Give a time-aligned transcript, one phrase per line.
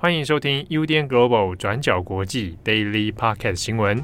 [0.00, 4.00] 欢迎收听 UDN Global 转角国际 Daily Podcast 新闻。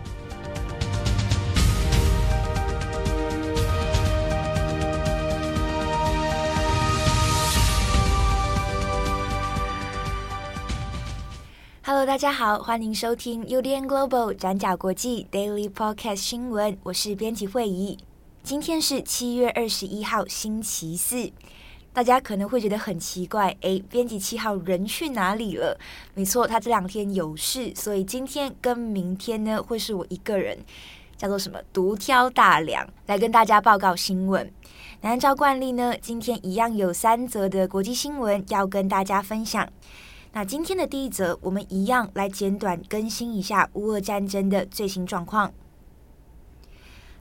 [11.84, 16.76] Hello，大家好，欢迎收听 UDN Global 转角国际 Daily Podcast 新闻。
[16.82, 17.96] 我是编辑慧仪，
[18.42, 21.30] 今天是七月二十一号，星期四。
[21.94, 25.78] 大家可能会觉得很奇怪，诶，编辑七号人去哪里了？
[26.12, 30.58] 没错，他这两天有事，所以今天跟明天呢，会是我一个人，
[31.16, 34.50] 叫做什么独挑大梁来跟大家报告新闻。
[35.02, 39.68] 那按照惯例呢，今天一样有三则的国际新闻要跟大家分享。
[40.32, 45.52] 那今天的第一则，我们一样来简短更新一下乌俄战争的最新状况。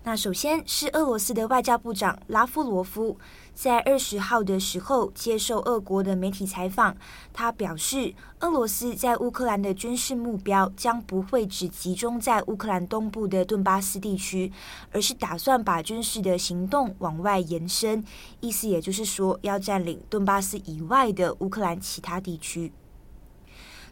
[0.05, 3.17] 那首先是俄罗斯的外交部长拉夫罗夫，
[3.53, 6.93] 在二十号的时候接受俄国的媒体采访，
[7.31, 14.51] 他表示，俄罗斯在乌克兰的军事目标将不会只集中在乌克兰东部的顿巴斯地区，
[14.91, 18.03] 而是打算把军事的行动往外延伸，
[18.41, 22.73] 意思也就是说要占领顿巴斯以外的乌克兰其他地区。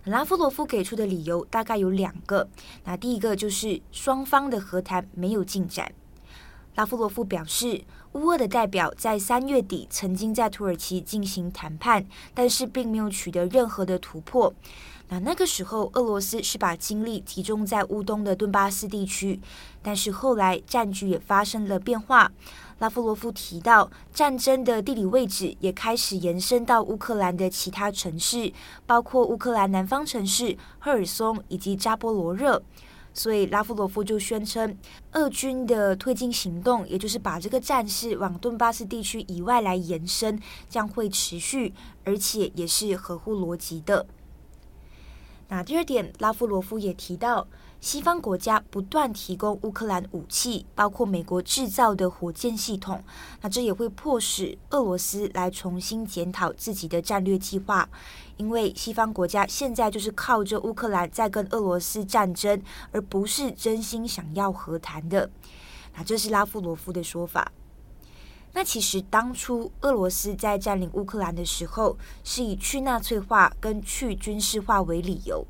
[0.03, 2.50] 拉夫罗夫给出的理由大概有两个，
[2.83, 5.89] 那第一个就是双方的和谈没有进展。
[6.75, 7.83] 拉夫罗夫表示，
[8.14, 14.53] 乌俄的代表在三月底曾经在土耳其进行谈判，但是并没有取得任何的突破。
[15.09, 19.41] 那那个时候，俄罗斯是把精力集中在乌东的顿巴斯地区，
[19.81, 22.31] 但是后来战局也发生了变化。
[22.80, 28.53] 拉夫罗夫提到，战争的地理位置也开始延伸到乌克兰的其他城市，
[28.85, 32.63] 包括乌克兰南方城市赫尔松以及扎波罗热。
[33.13, 34.77] 所以拉夫罗夫就宣称，
[35.11, 41.73] 俄军的推进行动，也就是把这个战事往顿巴斯地区以外来延伸，将会持续，
[42.05, 44.05] 而且也是合乎逻辑的。
[45.49, 47.45] 那第二点，拉夫罗夫也提到，
[47.81, 53.03] 西方国家不断提供乌克兰武器，包括美国制造的火箭系统。
[53.41, 57.89] 那这也会迫使俄罗斯来重新检讨自己的战略计划，
[58.38, 62.61] 因为西方国家现在就是靠着乌克兰在跟俄罗斯战争，
[62.91, 65.27] 而不是真心想要和谈的。
[65.95, 67.51] 那这是拉夫罗夫的说法。
[68.53, 75.47] 那其实当初俄罗斯在占领乌克兰的时候，是以去纳粹化跟去军事化为理由。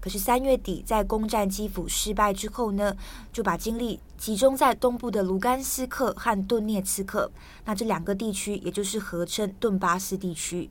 [0.00, 2.96] 可是三月底在攻占基辅失败之后呢，
[3.32, 7.30] 就把精力集中在东部的卢甘斯克和顿涅茨克，
[7.66, 10.70] 那这两个地区也就是合称顿巴斯地区。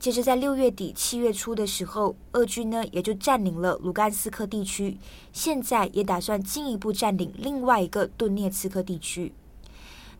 [0.00, 4.98] 接着在六月底七月初的时候，俄军呢也就占领了卢甘斯克地区，
[5.32, 9.32] 现在也打算进一步占领另外一个顿涅茨克地区。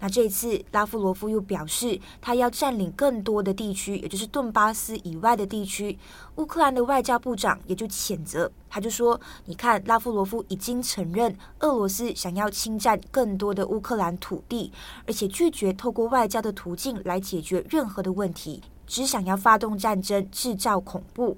[0.05, 5.97] 那这一次，拉夫罗夫又表示，他要占领更多的地区，也就是顿巴斯以外的地区。
[6.35, 14.73] 乌克兰的外交部长也就谴责，他就说：“你看，拉夫罗夫已经承认，俄罗斯想要侵占更多的乌克兰土地，
[15.07, 21.37] 而且拒绝透过外交的途径来解决任何的问题，只想要发动战争，制造恐怖。”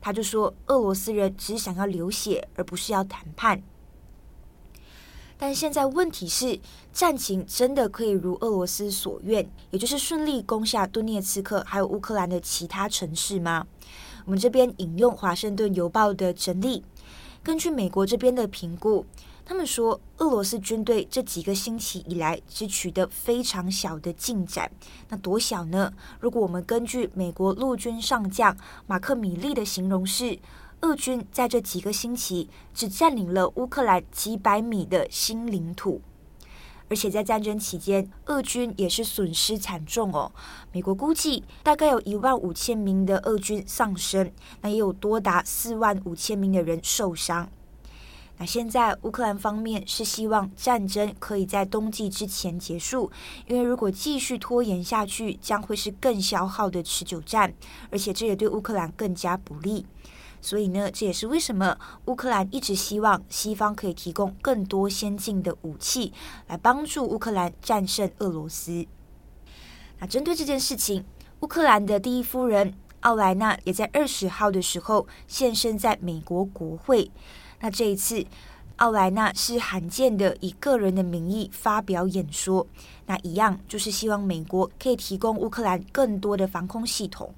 [0.00, 3.60] 他就说：“俄罗斯人只想要流血，而不是要谈判。”
[5.36, 6.58] 但现在问题是，
[6.92, 13.66] 战情真的可以如俄罗斯所愿，也就是顺利攻下顿涅茨克还有乌克兰的其他城市吗？
[14.24, 16.82] 我们这边引用《华盛顿邮报》的整理，
[17.42, 19.04] 根据美国这边的评估，
[19.44, 24.70] 他们说俄罗斯军队这几个星期以来只取得非常小的进展。
[25.10, 25.92] 那多小呢？
[26.20, 28.56] 如果我们根据美国陆军上将
[28.86, 30.38] 马克·米利的形容是，
[30.84, 36.02] 俄军在这几个星期只占领了乌克兰几百米的新领土，
[36.90, 40.30] 而且在战争期间，俄军也是损失惨重哦。
[40.72, 44.30] 美国估计大概有一万五千名的俄军丧生，
[44.60, 47.48] 那也有多达四万五千名的人受伤。
[48.36, 53.10] 那现在乌克兰方面是希望战争可以在冬季之前结束，
[53.46, 57.54] 因为如果继续拖延下去，将会是更消耗的持久战，
[57.90, 59.86] 而且这也对乌克兰更加不利。
[60.44, 61.74] 所以呢，这也是为什么
[62.04, 66.12] 乌克兰一直希望西方可以提供更多先进的武器，
[66.48, 68.84] 来帮助乌克兰战胜俄罗斯。
[69.98, 71.02] 那针对这件事情，
[71.40, 77.10] 乌克兰的第一夫人奥莱娜也在二十号的时候现身在美国国会。
[77.60, 78.26] 那这一次，
[78.76, 82.66] 奥莱娜是罕见的以个人的名义发表演说，
[83.06, 87.32] 那一样就是希望美国可以提供乌克兰更多的防空系统。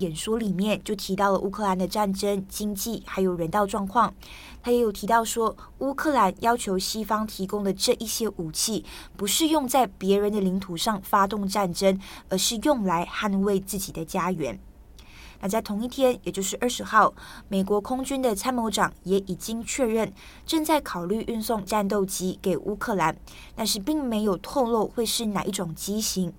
[0.00, 4.12] 演说里面就提到了乌克兰的战争、经济还有人道状况。
[4.62, 8.84] 他也有提到说，乌克兰要求西方提供的这一些武器，
[9.16, 11.98] 不是用在别人的领土上发动战争，
[12.28, 14.58] 而是用来捍卫自己的家园。
[15.42, 17.14] 那在同一天，也就是二十号，
[17.48, 20.12] 美国空军的参谋长也已经确认，
[20.44, 23.16] 正在考虑运送战斗机给乌克兰，
[23.54, 26.34] 但是并没有透露会是哪一种机型。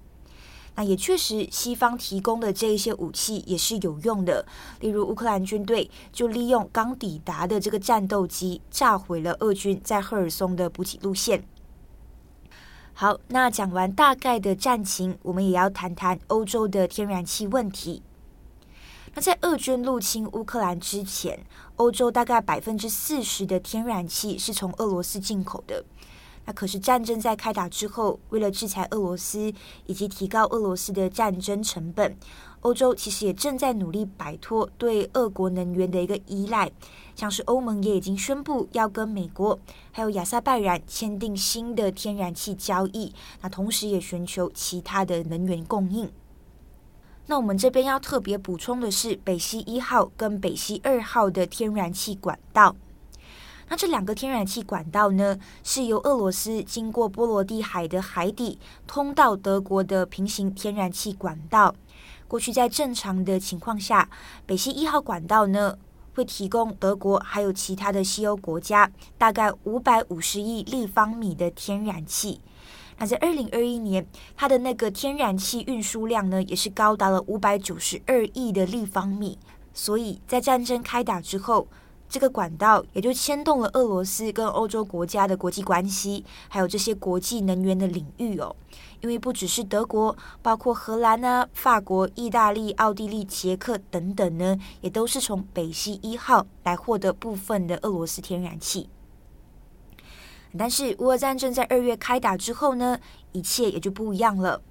[0.76, 4.46] 那也确实，西方提供的这一些武器也是有用的。
[4.80, 11.44] 例如，乌克兰军队就利用刚抵达的这个战斗机，炸毁了俄军在赫尔松的补给路线。
[12.94, 18.02] 好，那讲完大概的战情，我们也要谈谈欧洲的天然气问题。
[19.14, 21.46] 那在俄军入侵乌克兰之前，
[21.76, 25.84] 欧洲大概百分之四十的天然气是从俄罗斯进口的。
[26.46, 29.54] 那可是战争在开打之后，为了制裁俄罗斯
[29.86, 32.18] 以及提高俄罗斯的战争成本，
[32.62, 36.72] 欧洲其实也正在努力摆脱对俄国能源的一个依赖。
[37.16, 39.60] 像是欧盟也已经宣布要跟美国
[39.92, 46.10] 还有亚塞拜然签订新的天然气交易，那同时也寻求其他的能源供应。
[47.28, 52.76] 那我们这边要特别补充的是，北溪一号跟北溪二号的天然气管道。
[53.72, 61.74] 那这两个天然气管道呢，是由俄罗斯经过波罗的海的海底通到德国的平行天然气管道。
[62.28, 64.10] 过去在正常的情况下，
[64.46, 65.78] 北溪一号管道呢，
[66.16, 72.42] 会提供德国还有其他的西欧国家大概五百五十亿立方米的天然气。
[72.98, 79.40] 那在二零二一年，它的那个天然气运输量呢，也是高达了五百九十二亿的立方米。
[79.74, 81.70] 所以在战争开打之后，
[82.12, 88.54] 这个管道也就牵动了俄罗斯跟欧洲国家的国际关系，还有这些国际能源的领域哦。
[89.00, 98.90] 因为不只是德国，包括荷兰啊、法国、意大利、奥地利、捷克等等呢，也都是从北溪一号来获得部分的俄罗斯天然气。
[100.60, 103.00] 但是，乌俄战争在二月开打之后呢，
[103.32, 104.62] 一切也就不一样了。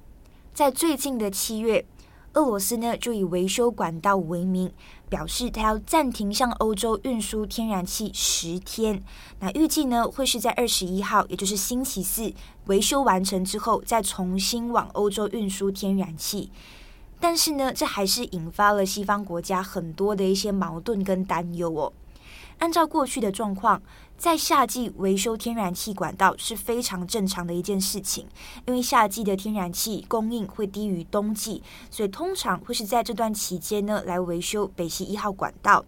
[0.52, 1.87] 在最近的七月，
[2.34, 4.70] 俄罗斯呢就以维修管道为名，
[5.10, 9.02] 表示他要暂停向欧洲运输天然气十天。
[9.40, 12.32] 那预计呢会是在二十一号，也就是星期四
[12.66, 16.50] 维修完成之后，再重新往欧洲运输天然气。
[17.18, 21.92] 但是呢，这还是引发了西方国家很多的一些矛盾跟担忧哦。
[22.60, 23.82] 按照过去的状况，
[24.20, 28.26] 在夏季维修天然气管道是非常正常的一件事情，
[28.67, 35.82] 因为夏季的天然气供应会低于冬季，所以通常会是在这段期间呢来维修北溪一号管道。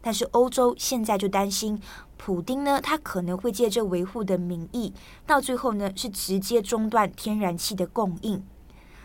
[0.00, 1.78] 但是欧洲现在就担心，
[2.16, 4.94] 普丁呢他可能会借这维护的名义，
[5.26, 8.42] 到最后呢是直接中断天然气的供应。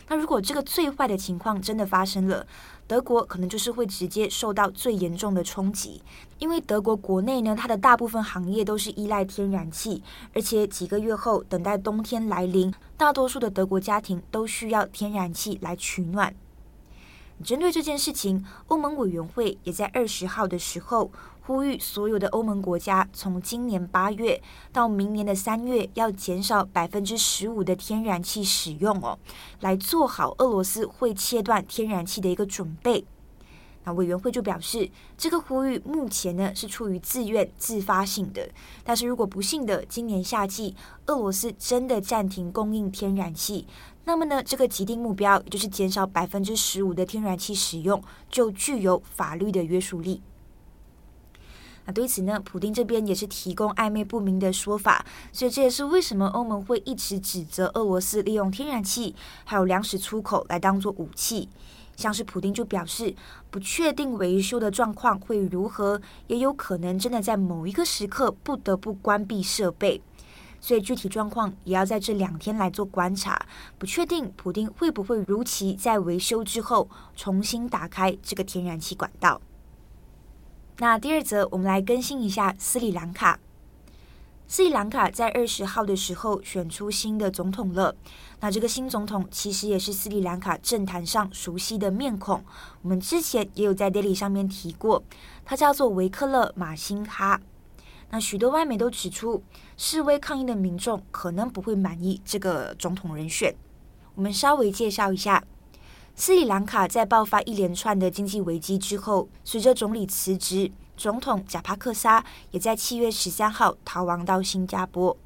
[0.08, 2.46] 那如果这个最坏的情况真的发生了，
[2.88, 6.02] 德国可能就是会直接受到最严重的冲击，
[6.40, 10.04] 因为德国国内呢，它的大部分行业都是依赖天然气，
[10.34, 16.36] 而且几个月后等待冬天来临，大多数的德国家庭都需要天然气来取暖。
[17.44, 21.12] 针对这件事情，欧盟委员会也在二十号的时候
[21.52, 29.20] 呼吁所有的欧盟国家，从今年八月到明年的三月，要减少百分之十五的天然气使用哦，
[29.60, 33.04] 来做好俄罗斯会切断天然气的一个准备。
[33.84, 38.48] 那委员会就表示，这个呼吁目前呢是出于自愿自发性的，
[38.86, 40.74] 但是如果不幸的今年夏季
[41.08, 43.68] 俄罗斯真的暂停供应天然气，
[44.06, 50.22] 那么呢这个既定目标也就是减少百分之十五的天然气使用，就具有法律的约束力。
[51.92, 61.50] 对此呢，普丁这边也是提供暧昧不明的说法，所以这也是为什么欧盟会一直指责俄罗斯利用天然气还有粮食出口来当做武器。
[61.98, 63.14] 像是普丁就表示
[63.52, 70.02] 不确定维修的状况会如何，也有可能真的在某一个时刻不得不关闭设备，
[70.60, 73.46] 所以具体状况也要在这两天来做观察。
[73.78, 79.40] 不确定普丁会不会如期在维修之后重新打开这个天然气管道。
[80.82, 83.40] 那第二则，我们来更新一下斯里兰卡。
[84.48, 87.96] 斯里兰卡在二十号的时候选出新的总统了。
[88.40, 92.44] 那这个新总统其实也是斯里兰卡政坛上熟悉的面孔。
[92.82, 95.04] 我们之前也有在 Daily 上面提过，
[95.46, 97.40] 他叫做维克勒马辛哈。
[98.10, 99.44] 那许多外媒都指出，
[99.78, 103.54] 示威抗议的民众可能不会满意这个总统人选。
[104.16, 105.44] 我们稍微介绍一下，
[106.16, 110.72] 斯里兰卡在爆发一连串的经济危机之后，随着总理辞职。
[110.98, 115.18] 总统贾帕克萨也在七月十三号逃亡到新加坡。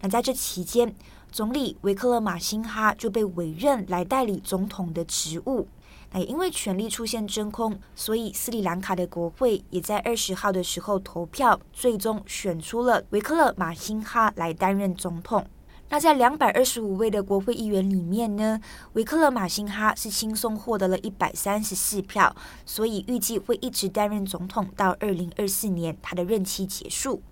[0.00, 0.92] 那在这期间，
[1.30, 5.68] 总理维克勒马辛哈就被委任来代理总统的职务。
[6.10, 15.46] 那也因为权力出现真空，所以斯里兰卡的国会也在二十号的时候投票，最终选出了维克勒马辛哈来担任总统。
[15.94, 18.60] 那在两百二十五位的国会议员里面呢，
[18.94, 22.34] 维克勒马辛哈是轻松获得了一百三十四票，
[22.66, 27.22] 所以预计会一直担任总统到二零二四年他的任期结束。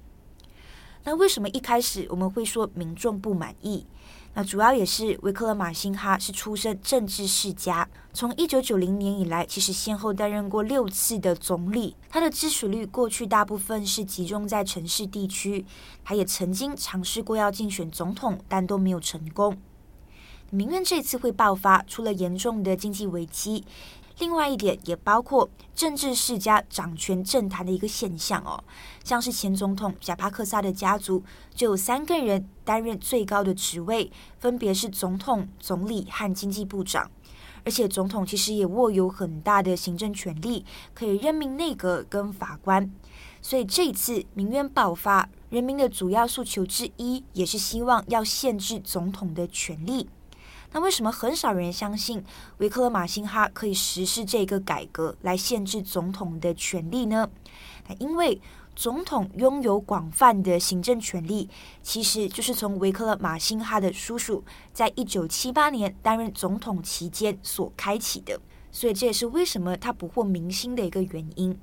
[1.04, 3.86] 那为什么一开始我们会说民众不满意？
[4.34, 11.94] 那主要也是维克勒马辛哈是出身政治世家，从一九九零年以来，其实先后担任过六次的总理。
[12.08, 15.66] 他的支持率过去大部分是集中在城市地区，
[16.02, 19.58] 他也曾经尝试过要竞选总统，但都没有成功。
[20.48, 23.64] 民怨这次会爆发，除了严重的经济危机。
[24.18, 28.62] 另外一点也包括政治世家掌权政坛的一个现象哦，
[29.02, 31.22] 像是前总统贾帕克萨的家族
[31.54, 37.10] 就有三个人担任最高的职位，分别是总统、总理和经济部长，
[37.64, 40.64] 而且总统其实也握有很大的行政权力，
[40.94, 42.90] 可以任命内阁跟法官。
[43.40, 50.08] 所以这一次民怨爆发，人民的主要诉求之一也是希望要限制总统的权力。
[50.72, 52.24] 那为什么很少人相信
[52.58, 57.28] 维克勒马辛哈可以实施这个改革来限制总统的权力呢？
[57.88, 58.40] 那因为
[58.74, 61.48] 总统拥有广泛的行政权力，
[61.82, 71.58] 其实就是从维克勒马辛哈的叔叔在一九七八年担任总统期间所开启的，所以这也是为什么他不获民心的一个原因。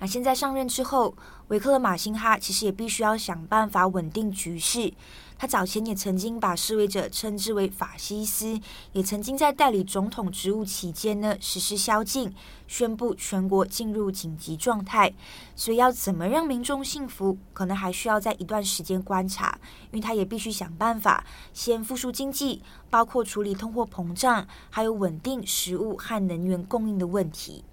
[0.00, 1.16] 那现在上任之后，
[1.48, 4.92] 维克勒马辛哈其实也必须要想办法稳定局势。
[5.36, 8.58] 他早前也曾经把示威者称之为法西斯，
[8.92, 12.32] 也曾经在代理总统职务期间呢实施宵禁，
[12.66, 15.12] 宣布全国进入紧急状态。
[15.56, 19.58] 所以要怎么让民众信服，可能还需要在一段时间观察，
[19.90, 27.64] 因为他也必须想办法先复苏经济，包括处理通货膨胀，还有稳定食物和能源供应的问题。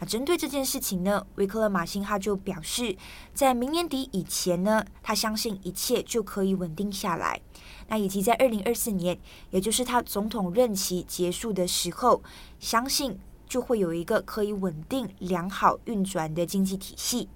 [0.00, 2.96] 那针对这件事情呢，维克勒马辛哈就表示，
[3.34, 7.38] 在明年底以前呢，他相信一切就可以稳定下来。
[7.88, 9.18] 那以及在二零二四年，
[9.50, 12.22] 也就是他总统任期结束的时候，
[12.58, 17.28] 相信就会有一个可以稳定、良好运转的经济体系。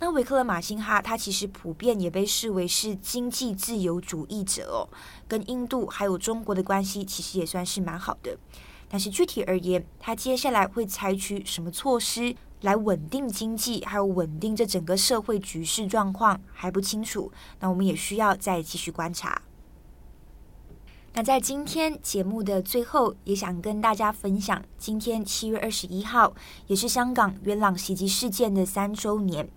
[0.00, 4.88] 那维克勒马辛哈他其实普遍也被视为是经济自由主义者哦，
[5.28, 8.36] 跟印度还有中国的关系其实也算是蛮好的。
[8.90, 17.30] 但是具体而言，他接下来会采取什么措施来稳定经济，还有稳定这整个社会局势状况还不清楚。
[17.60, 19.40] 那我们也需要再继续观察。
[21.12, 26.34] 那在今天节目的最后，也想跟大家分享，今天七月二十一号，
[26.66, 29.48] 也是香港元朗袭击事件的三周年。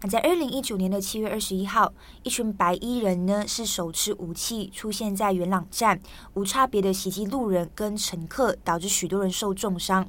[0.00, 6.00] 那在二零一九年的七月二十一号，一群白衣人呢是手持武器出现在元朗站，
[6.34, 10.08] 无差别的袭击路人跟乘客，导致许多人受重伤。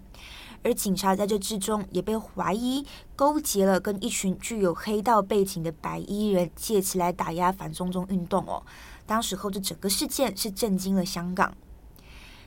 [0.62, 8.62] 而警察在这之中也被怀疑勾结了跟一群具有黑道背景的白衣人，借此来打压反送中运动哦。
[9.08, 11.52] 当时候这整个事件是震惊了香港。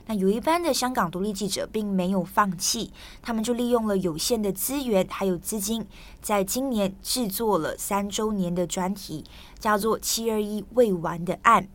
[0.05, 2.91] 那有一班的香港独立记者并没有放弃，
[3.21, 5.85] 他们就利用了有限的资源还有资金，
[6.21, 9.23] 在今年制作了三周年的专题，
[9.59, 11.67] 叫做“七二一未完的案”。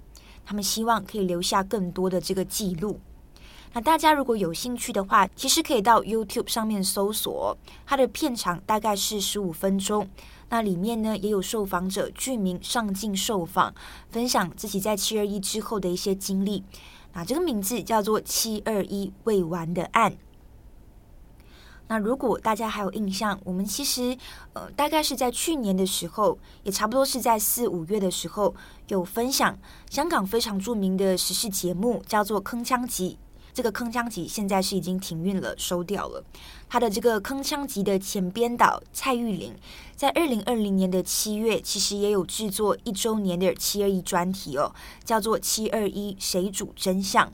[0.45, 3.01] 他们希望可以留下更多的这个记录。
[3.75, 7.57] 那大家如果有兴趣的话，其实可以到 YouTube 上面搜索，
[7.87, 10.09] 它的片长大概是十五分钟。
[10.51, 13.75] 那里面呢也有受访者居民上镜受访，
[14.11, 16.65] 分享自己在七二一之后的一些经历。
[17.19, 20.17] 那这个名字叫做“七二一未完的案”。
[21.89, 24.17] 那如果大家还有印象，我们其实
[24.53, 28.55] 呃大概是在去年的时候，也差不多是在四五月的时候，
[28.87, 29.59] 有分享
[29.91, 33.19] 香港非常著名的时事节目，叫做《铿锵集》。
[33.59, 36.23] 这个铿锵集现在是已经停运了，收掉了。
[36.69, 39.53] 他的这个铿锵集的前编导蔡玉玲，
[39.97, 44.73] 在二零二零年的七月，其实也有制作一周年的七二一专题哦，
[45.05, 47.27] 叫做《七二一谁主真相》。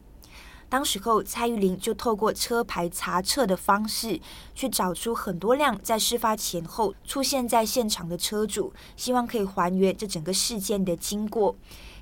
[0.70, 4.18] 当时候蔡玉玲就透过车牌查册的方式，
[4.54, 11.54] 去找出很多辆在事发前后出现在现场的车主，希望可以还原这整个事件的经过。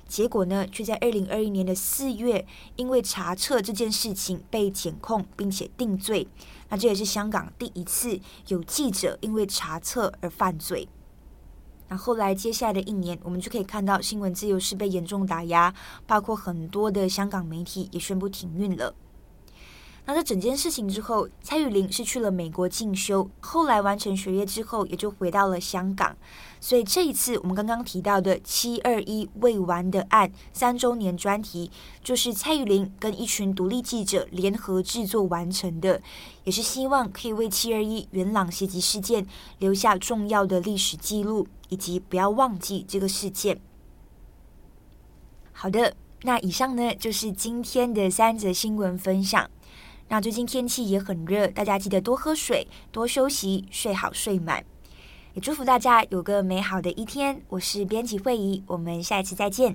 [0.07, 2.45] 结果呢，却在二零二一年的四月，
[2.75, 6.27] 因为查册这件事情被检控，并且定罪。
[6.69, 10.87] 那这也是香港第一次有记者因为查册而犯罪。
[11.89, 15.73] 那后来接下来的一年，我们就可以看到新闻自由是被严重打压，
[16.05, 18.95] 包括很多的香港媒体也宣布停运了。
[20.05, 26.15] 那这整件事情之后，蔡玉玲是去了美国进修，后来完成学业之后，也就回到了香港。
[26.59, 31.71] 所以这一次我们刚刚提到的“七二一未完的案”三周年专题，
[32.03, 36.01] 就是蔡玉玲跟一群独立记者联合制作完成的，
[36.43, 39.25] 也是希望可以为七二一元朗袭击事件
[39.59, 43.61] 留下重要的历史记录，以及不要忘记这个事件。
[45.53, 49.49] 好的，那以上呢就是今天的三则新闻分享。
[50.13, 54.63] 那最近天气也很热，大家记得多喝水、多休息、睡好睡满。
[55.33, 57.41] 也祝福大家有个美好的一天。
[57.49, 59.73] 我是编辑惠仪，我们下一次再见。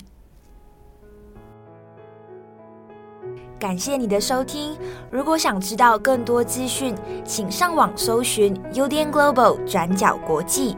[3.59, 4.79] 感谢你的收听。
[5.11, 10.77] 如果想知道更多资讯，请上网搜寻 UDN Global 转角国际。